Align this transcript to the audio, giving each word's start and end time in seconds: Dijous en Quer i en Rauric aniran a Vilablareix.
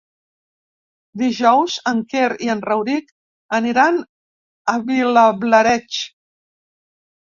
Dijous 1.21 1.75
en 1.91 1.99
Quer 2.13 2.31
i 2.47 2.49
en 2.55 2.63
Rauric 2.69 3.13
aniran 3.59 4.01
a 4.73 4.75
Vilablareix. 4.89 6.01